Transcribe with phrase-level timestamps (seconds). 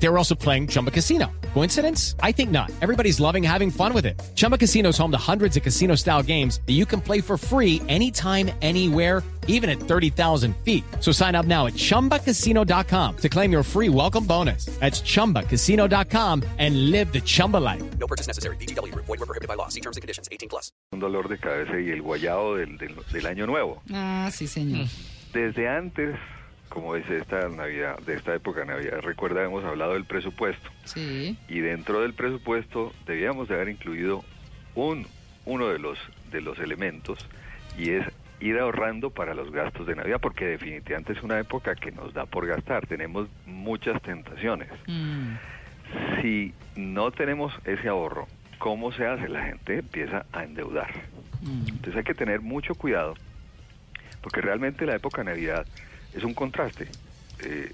[0.00, 1.26] They were also playing Chumba Casino.
[1.54, 2.14] Coincidence?
[2.22, 2.70] I think not.
[2.80, 4.20] Everybody's loving having fun with it.
[4.36, 7.36] Chumba Casino is home to hundreds of casino style games that you can play for
[7.36, 10.84] free anytime, anywhere, even at 30,000 feet.
[11.00, 14.66] So sign up now at chumbacasino.com to claim your free welcome bonus.
[14.78, 17.82] That's chumbacasino.com and live the Chumba life.
[17.98, 18.56] No purchase necessary.
[18.56, 18.94] BGW.
[18.94, 19.68] Void were prohibited by law.
[19.68, 20.28] See terms and conditions.
[20.30, 20.70] 18 plus.
[20.92, 23.82] un dolor de cabeza y el guayado del, del, del año nuevo.
[23.92, 24.86] Ah, sí, señor.
[25.34, 26.16] Desde antes,
[26.68, 30.70] como es esta Navidad, de esta época de Navidad, recuerda, hemos hablado del presupuesto.
[30.84, 31.36] Sí.
[31.48, 34.24] Y dentro del presupuesto debíamos de haber incluido
[34.74, 35.06] un,
[35.44, 35.98] uno de los,
[36.30, 37.26] de los elementos
[37.78, 38.06] y es
[38.40, 42.24] ir ahorrando para los gastos de Navidad, porque definitivamente es una época que nos da
[42.26, 42.86] por gastar.
[42.86, 44.68] Tenemos muchas tentaciones.
[44.86, 45.34] Mm,
[46.22, 49.28] Si no tenemos ese ahorro, ¿cómo se hace?
[49.28, 50.90] La gente empieza a endeudar.
[51.42, 51.68] mm.
[51.68, 53.14] Entonces hay que tener mucho cuidado,
[54.22, 55.66] porque realmente la época de Navidad
[56.14, 56.88] es un contraste.
[57.40, 57.70] Eh,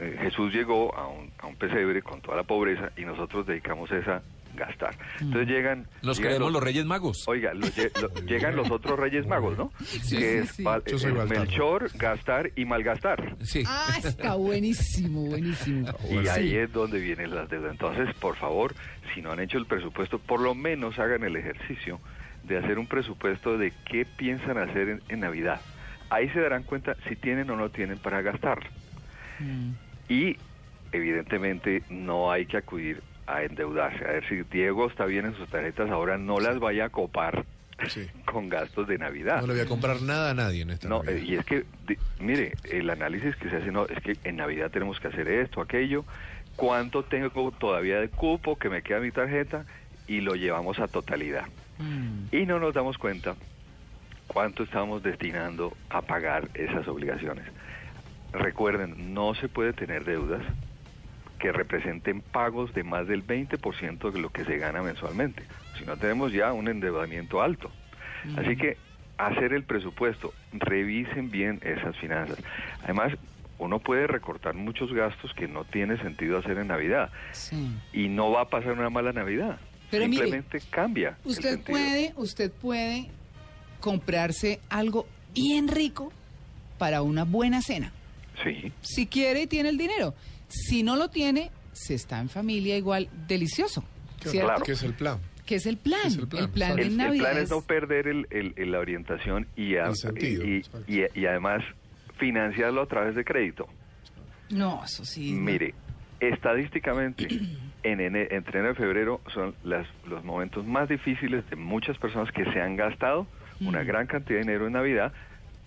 [0.00, 3.90] eh, Jesús llegó a un, a un pesebre con toda la pobreza y nosotros dedicamos
[3.92, 4.22] esa
[4.56, 4.96] gastar.
[5.20, 5.86] Entonces llegan...
[6.02, 7.24] Nos llegan creemos los Reyes Magos.
[7.26, 9.70] Oiga, los lle- lo- llegan los otros Reyes Magos, ¿no?
[9.78, 10.62] que sí, es sí.
[10.62, 11.24] Val- Yo soy eh.
[11.28, 13.36] Melchor, gastar y malgastar.
[13.42, 13.64] Sí.
[13.66, 15.88] Ah, está buenísimo, buenísimo.
[16.10, 16.56] Y ahí Sí.
[16.56, 17.72] es donde vienen las deudas.
[17.72, 18.74] Entonces, por favor,
[19.12, 22.00] si no han hecho el presupuesto, por lo menos hagan el ejercicio
[22.44, 25.60] de hacer un presupuesto de qué piensan hacer en, en Navidad.
[26.14, 28.60] Ahí se darán cuenta si tienen o no tienen para gastar.
[29.40, 29.70] Mm.
[30.08, 30.36] Y
[30.92, 34.04] evidentemente no hay que acudir a endeudarse.
[34.04, 37.44] A ver si Diego está bien en sus tarjetas, ahora no las vaya a copar
[37.88, 38.06] Sí.
[38.24, 39.40] con gastos de Navidad.
[39.40, 41.16] No le voy a comprar nada a nadie en esta No, Navidad.
[41.16, 41.64] eh, y es que,
[42.20, 45.60] mire, el análisis que se hace, no, es que en Navidad tenemos que hacer esto,
[45.60, 46.04] aquello,
[46.54, 49.64] cuánto tengo todavía de cupo que me queda mi tarjeta
[50.06, 51.46] y lo llevamos a totalidad.
[51.78, 52.26] Mm.
[52.36, 53.34] Y no nos damos cuenta
[54.34, 57.46] cuánto estamos destinando a pagar esas obligaciones.
[58.32, 60.42] Recuerden, no se puede tener deudas
[61.38, 65.44] que representen pagos de más del 20% de lo que se gana mensualmente.
[65.78, 67.70] Si no tenemos ya un endeudamiento alto.
[68.36, 68.76] Así que
[69.18, 72.38] hacer el presupuesto, revisen bien esas finanzas.
[72.82, 73.12] Además,
[73.58, 77.70] uno puede recortar muchos gastos que no tiene sentido hacer en Navidad Sí.
[77.92, 79.58] y no va a pasar una mala Navidad.
[79.92, 81.16] Pero mire, Simplemente cambia.
[81.24, 83.10] Usted puede, usted puede
[83.84, 86.10] comprarse algo bien rico
[86.78, 87.92] para una buena cena.
[88.42, 88.72] Sí.
[88.80, 90.14] Si quiere y tiene el dinero.
[90.48, 93.84] Si no lo tiene, se está en familia igual delicioso.
[94.22, 94.48] ¿Qué, ¿cierto?
[94.48, 94.64] claro.
[94.64, 95.18] ¿Qué es el plan?
[95.44, 96.00] ¿Qué es el plan?
[96.02, 96.76] ¿Qué es el plan?
[96.76, 99.88] de El, el Navidad plan es no perder el, el- el- la orientación y, a-
[99.88, 100.84] El sentido, y, exacto.
[100.90, 101.62] y- y además
[102.18, 103.66] financiarlo a través de crédito.
[104.48, 105.32] No, eso sí.
[105.32, 105.42] no.
[105.42, 105.74] Mire,
[106.20, 107.28] estadísticamente,
[107.84, 112.32] en ene- entre enero y febrero son las, los momentos más difíciles de muchas personas
[112.32, 113.26] que se han gastado
[113.60, 113.86] una Mm.
[113.86, 115.12] gran cantidad de dinero en Navidad,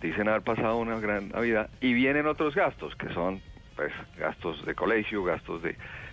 [0.02, 3.40] dicen haber pasado una gran Navidad, y vienen otros gastos, que son
[3.76, 5.70] pues gastos de colegio, gastos de,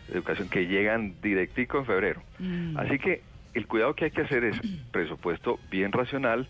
[0.09, 2.23] de educación, que llegan directico en febrero.
[2.39, 2.77] Mm.
[2.79, 3.23] Así que
[3.55, 4.61] el cuidado que hay que hacer es
[4.93, 6.47] presupuesto bien racional,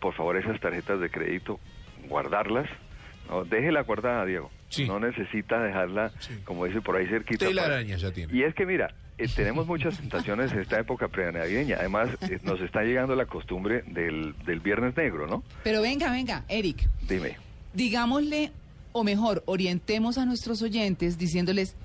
[0.00, 1.58] por favor esas tarjetas de crédito,
[2.08, 2.68] guardarlas,
[3.28, 4.50] no, déjela guardada, Diego.
[4.72, 4.86] Sí.
[4.86, 6.34] No necesita dejarla, Sí.
[6.44, 7.46] como dice por ahí cerquita.
[7.46, 8.34] Tela para- araña ya tiene.
[8.34, 11.76] Y es que mira, eh, tenemos muchas tentaciones en esta época prenavideña.
[11.78, 15.44] Además, eh, nos está llegando la costumbre del, del Viernes Negro, ¿no?
[15.62, 17.36] Pero venga, venga, Eric, Dime.
[17.74, 18.50] digámosle,
[18.92, 21.76] o mejor, orientemos a nuestros oyentes diciéndoles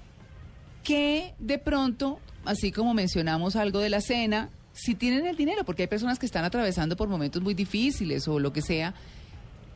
[0.83, 5.83] que de pronto, así como mencionamos algo de la cena, si tienen el dinero, porque
[5.83, 8.93] hay personas que están atravesando por momentos muy difíciles o lo que sea,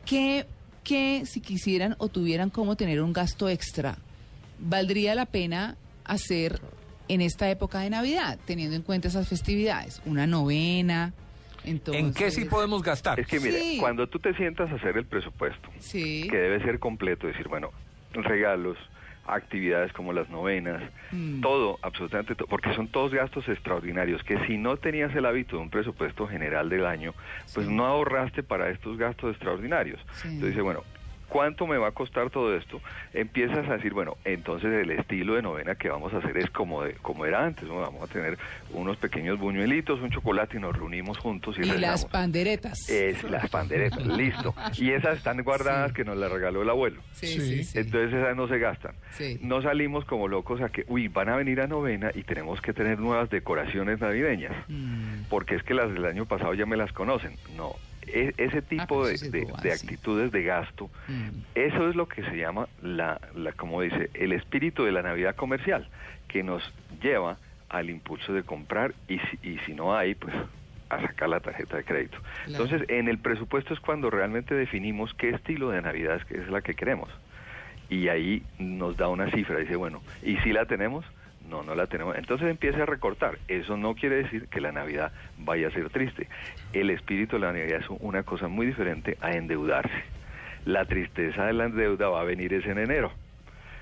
[0.06, 0.46] que,
[0.84, 3.96] que si quisieran o tuvieran cómo tener un gasto extra,
[4.58, 6.60] valdría la pena hacer
[7.08, 11.12] en esta época de Navidad, teniendo en cuenta esas festividades, una novena.
[11.64, 13.20] Entonces, ¿En qué sí podemos gastar?
[13.20, 13.76] Es que mire, Sí.
[13.78, 16.26] cuando tú te sientas a hacer el presupuesto, Sí.
[16.30, 17.70] que debe ser completo, decir, bueno,
[18.12, 18.76] regalos,
[19.26, 21.40] actividades como las novenas, Mm.
[21.40, 25.62] todo, absolutamente todo, porque son todos gastos extraordinarios, que si no tenías el hábito de
[25.62, 27.14] un presupuesto general del año,
[27.54, 27.72] pues Sí.
[27.72, 30.00] no ahorraste para estos gastos extraordinarios.
[30.14, 30.28] Sí.
[30.28, 30.82] Entonces dice, bueno,
[31.32, 32.80] ¿cuánto me va a costar todo esto?
[33.14, 36.82] Empiezas a decir, bueno, entonces el estilo de novena que vamos a hacer es como,
[36.82, 37.80] de, como era antes, ¿no?
[37.80, 38.36] vamos a tener
[38.72, 42.88] unos pequeños buñuelitos, un chocolate y nos reunimos juntos y, Y las panderetas.
[42.90, 44.54] Es las panderetas, listo.
[44.76, 45.94] Y esas están guardadas Sí.
[45.94, 47.00] que nos las regaló el abuelo.
[47.12, 47.40] Sí, Sí.
[47.40, 47.78] sí, sí.
[47.78, 48.94] Entonces esas no se gastan.
[49.12, 49.38] Sí.
[49.40, 52.72] No salimos como locos a que, uy, van a venir a novena y tenemos que
[52.74, 54.52] tener nuevas decoraciones navideñas.
[54.68, 55.22] Mm.
[55.30, 57.36] Porque es que las del año pasado ya me las conocen.
[57.56, 57.74] No,
[58.06, 59.68] e- ese tipo pero de, de- sí.
[59.70, 61.28] actitudes de gasto, Mm.
[61.54, 65.34] eso es lo que se llama, la, la, como dice, el espíritu de la Navidad
[65.36, 65.88] comercial,
[66.28, 66.62] que nos
[67.02, 67.38] lleva
[67.68, 70.34] al impulso de comprar y si, y si no hay, pues
[70.90, 72.18] a sacar la tarjeta de crédito.
[72.44, 72.64] Claro.
[72.64, 76.48] Entonces, en el presupuesto es cuando realmente definimos qué estilo de Navidad es, que es
[76.48, 77.08] la que queremos.
[77.88, 81.04] Y ahí nos da una cifra, dice, bueno, ¿y si la tenemos?
[81.48, 82.16] No, no la tenemos.
[82.16, 83.38] Entonces empieza a recortar.
[83.48, 86.28] Eso no quiere decir que la Navidad vaya a ser triste.
[86.72, 90.04] El espíritu de la Navidad es una cosa muy diferente a endeudarse.
[90.64, 93.12] La tristeza de la deuda va a venir es en enero.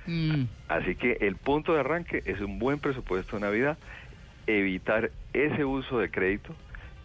[0.06, 0.44] Mm.
[0.68, 3.78] Así que el punto de arranque es un buen presupuesto de Navidad,
[4.46, 6.54] evitar ese uso de crédito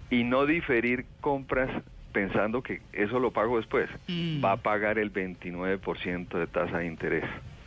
[0.10, 1.69] y no diferir compras
[2.13, 3.90] pensando que eso lo pago después.
[4.08, 4.44] Mm.
[4.44, 7.25] Va a pagar el 29% de tasa de interés.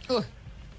[0.09, 0.25] Uy,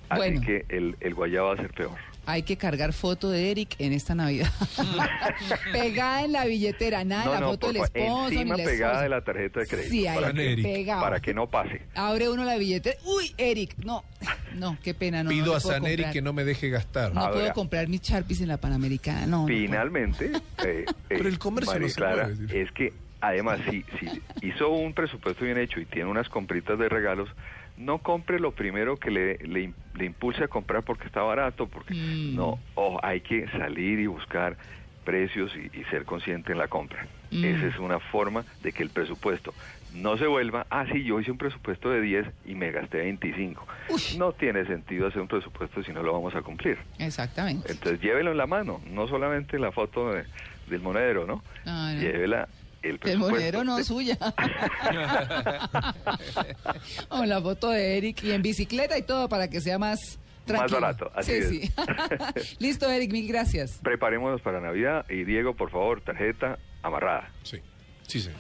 [0.10, 1.92] Así bueno, que el, el guayabo va a ser peor.
[2.26, 4.50] hay que cargar foto de Eric en esta Navidad.
[5.72, 9.04] pegada en la billetera, nada la foto del esposo ni encima la pegada esposa.
[9.04, 9.90] de la tarjeta de crédito.
[9.92, 10.88] Sí, para, que, Eric.
[10.88, 11.82] para que no pase.
[11.96, 12.98] Abre uno la billetera.
[13.06, 14.04] Uy, Eric, no,
[14.56, 15.24] no, qué pena.
[15.24, 16.14] No, Pido no a Saneri comprar.
[16.14, 17.14] que no me deje gastar.
[17.14, 17.34] No Ahora.
[17.34, 19.46] puedo comprar mis Sharpies en la Panamericana, no.
[19.48, 20.32] Finalmente,
[20.66, 22.58] eh, Pero eh, el comercio María no se Clara, puede decir.
[22.58, 26.88] es que además si, si hizo un presupuesto bien hecho y tiene unas compritas de
[26.90, 27.30] regalos,
[27.80, 31.94] no compre lo primero que le, le, le impulse a comprar porque está barato, porque
[31.96, 32.36] Mm.
[32.36, 34.58] no, ojo, hay que salir y buscar
[35.06, 37.08] precios y, y ser consciente en la compra.
[37.32, 37.44] Mm.
[37.46, 39.54] Esa es una forma de que el presupuesto
[39.94, 43.66] no se vuelva, ah, sí, yo hice un presupuesto de 10 y me gasté 25.
[43.90, 44.02] Uy.
[44.18, 46.78] No tiene sentido hacer un presupuesto si no lo vamos a cumplir.
[47.00, 47.72] Exactamente.
[47.72, 50.26] Entonces llévelo en la mano, no solamente la foto de-
[50.68, 51.44] del monedero, ¿no?
[51.66, 52.02] Ah, no.
[52.02, 52.48] Llévela
[52.82, 53.64] el presupuesto.
[53.64, 54.18] no suya.
[57.10, 60.82] o la foto de Eric y en bicicleta y todo para que sea más tranquilo.
[60.82, 61.50] barato, así sí, es.
[61.50, 62.56] sí.
[62.60, 63.80] Listo, Eric, mil gracias.
[63.84, 67.32] Preparémonos para Navidad y Diego, por favor, tarjeta amarrada.
[67.44, 67.60] Sí,
[68.08, 68.32] sí, sí.